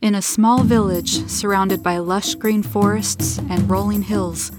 In 0.00 0.14
a 0.14 0.22
small 0.22 0.62
village 0.62 1.28
surrounded 1.28 1.82
by 1.82 1.98
lush 1.98 2.36
green 2.36 2.62
forests 2.62 3.38
and 3.50 3.68
rolling 3.68 4.02
hills, 4.02 4.52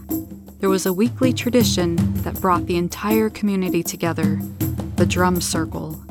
there 0.60 0.68
was 0.68 0.86
a 0.86 0.92
weekly 0.92 1.32
tradition 1.32 1.96
that 2.24 2.42
brought 2.42 2.66
the 2.66 2.76
entire 2.76 3.30
community 3.30 3.82
together 3.82 4.38
the 4.98 5.06
drum 5.06 5.40
circle. 5.40 6.04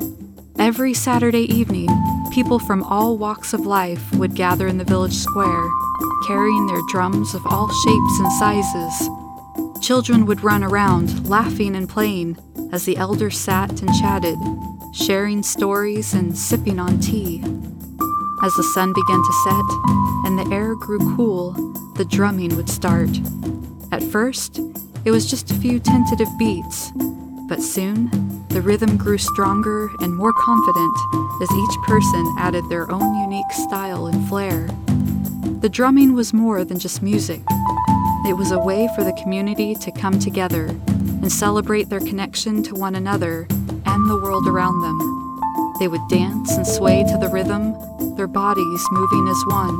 Every 0.57 0.95
Saturday 0.95 1.43
evening, 1.43 1.89
people 2.33 2.57
from 2.57 2.81
all 2.81 3.19
walks 3.19 3.53
of 3.53 3.67
life 3.67 4.11
would 4.15 4.33
gather 4.33 4.67
in 4.67 4.79
the 4.79 4.83
village 4.83 5.13
square, 5.13 5.69
carrying 6.25 6.65
their 6.65 6.81
drums 6.89 7.35
of 7.35 7.45
all 7.45 7.67
shapes 7.67 8.19
and 8.19 8.31
sizes. 8.33 9.09
Children 9.79 10.25
would 10.25 10.43
run 10.43 10.63
around, 10.63 11.29
laughing 11.29 11.75
and 11.75 11.87
playing, 11.87 12.35
as 12.73 12.85
the 12.85 12.97
elders 12.97 13.37
sat 13.37 13.79
and 13.83 13.93
chatted, 13.93 14.39
sharing 14.91 15.43
stories 15.43 16.15
and 16.15 16.35
sipping 16.35 16.79
on 16.79 16.99
tea. 16.99 17.43
As 18.41 18.53
the 18.53 18.63
sun 18.63 18.93
began 18.93 19.21
to 19.21 19.33
set 19.43 20.25
and 20.25 20.39
the 20.39 20.55
air 20.55 20.73
grew 20.73 20.99
cool, 21.17 21.51
the 21.95 22.05
drumming 22.05 22.55
would 22.55 22.69
start. 22.69 23.09
At 23.91 24.01
first, 24.01 24.59
it 25.03 25.11
was 25.11 25.29
just 25.29 25.51
a 25.51 25.55
few 25.55 25.77
tentative 25.79 26.29
beats, 26.37 26.91
but 27.49 27.61
soon 27.61 28.09
the 28.47 28.61
rhythm 28.61 28.95
grew 28.95 29.17
stronger 29.17 29.89
and 29.99 30.15
more 30.15 30.31
confident 30.31 30.95
as 31.41 31.51
each 31.51 31.77
person 31.85 32.35
added 32.37 32.63
their 32.69 32.89
own 32.89 33.21
unique 33.21 33.51
style 33.51 34.07
and 34.07 34.25
flair. 34.29 34.67
The 35.59 35.69
drumming 35.69 36.13
was 36.13 36.33
more 36.33 36.63
than 36.63 36.79
just 36.79 37.03
music. 37.03 37.41
It 38.25 38.37
was 38.37 38.51
a 38.51 38.59
way 38.59 38.87
for 38.95 39.03
the 39.03 39.17
community 39.21 39.75
to 39.75 39.91
come 39.91 40.17
together 40.17 40.67
and 40.87 41.29
celebrate 41.29 41.89
their 41.89 41.99
connection 41.99 42.63
to 42.63 42.73
one 42.73 42.95
another 42.95 43.47
and 43.85 44.09
the 44.09 44.19
world 44.23 44.47
around 44.47 44.79
them. 44.81 45.19
They 45.79 45.89
would 45.89 46.07
dance 46.07 46.53
and 46.55 46.65
sway 46.65 47.03
to 47.03 47.17
the 47.17 47.29
rhythm, 47.29 47.73
their 48.19 48.27
bodies 48.27 48.85
moving 48.91 49.29
as 49.29 49.45
one. 49.45 49.77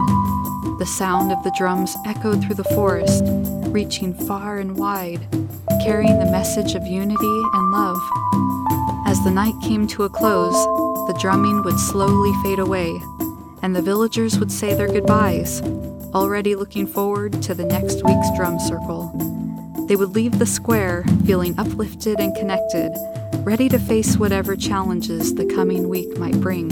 The 0.77 0.85
sound 0.85 1.29
of 1.29 1.43
the 1.43 1.53
drums 1.57 1.97
echoed 2.05 2.41
through 2.41 2.55
the 2.55 2.63
forest, 2.63 3.21
reaching 3.67 4.13
far 4.13 4.59
and 4.59 4.77
wide, 4.77 5.27
carrying 5.83 6.17
the 6.17 6.31
message 6.31 6.73
of 6.73 6.87
unity 6.87 7.41
and 7.53 7.71
love. 7.73 7.99
As 9.05 9.21
the 9.25 9.29
night 9.29 9.55
came 9.61 9.87
to 9.87 10.03
a 10.03 10.09
close, 10.09 10.55
the 11.07 11.17
drumming 11.19 11.63
would 11.63 11.77
slowly 11.77 12.31
fade 12.41 12.59
away, 12.59 12.97
and 13.61 13.75
the 13.75 13.81
villagers 13.81 14.39
would 14.39 14.53
say 14.53 14.73
their 14.73 14.87
goodbyes, 14.87 15.61
already 16.13 16.55
looking 16.55 16.87
forward 16.87 17.43
to 17.43 17.53
the 17.53 17.65
next 17.65 18.05
week's 18.05 18.37
drum 18.37 18.57
circle. 18.57 19.11
They 19.89 19.97
would 19.97 20.15
leave 20.15 20.39
the 20.39 20.45
square 20.45 21.03
feeling 21.25 21.59
uplifted 21.59 22.21
and 22.21 22.33
connected, 22.37 22.93
ready 23.39 23.67
to 23.67 23.79
face 23.79 24.15
whatever 24.15 24.55
challenges 24.55 25.35
the 25.35 25.45
coming 25.45 25.89
week 25.89 26.17
might 26.17 26.39
bring. 26.39 26.71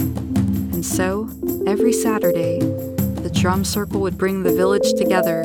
And 0.71 0.85
so, 0.85 1.27
every 1.67 1.91
Saturday, 1.91 2.59
the 2.59 3.29
drum 3.33 3.65
circle 3.65 3.99
would 3.99 4.17
bring 4.17 4.41
the 4.41 4.53
village 4.53 4.93
together, 4.93 5.43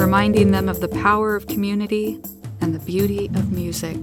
reminding 0.00 0.50
them 0.50 0.66
of 0.66 0.80
the 0.80 0.88
power 0.88 1.36
of 1.36 1.46
community 1.46 2.18
and 2.62 2.74
the 2.74 2.78
beauty 2.78 3.26
of 3.34 3.52
music. 3.52 3.98